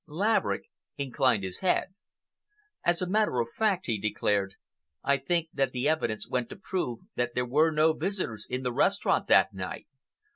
Laverick 0.07 0.63
inclined 0.97 1.43
his 1.43 1.59
head. 1.59 1.93
"As 2.83 3.03
a 3.03 3.07
matter 3.07 3.39
of 3.39 3.47
fact," 3.55 3.85
he 3.85 3.99
declared, 3.99 4.55
"I 5.03 5.17
think 5.17 5.49
that 5.53 5.73
the 5.73 5.87
evidence 5.87 6.27
went 6.27 6.49
to 6.49 6.55
prove 6.55 7.01
that 7.15 7.35
there 7.35 7.45
were 7.45 7.69
no 7.69 7.93
visitors 7.93 8.47
in 8.49 8.63
the 8.63 8.73
restaurant 8.73 9.27
that 9.27 9.53
night. 9.53 9.85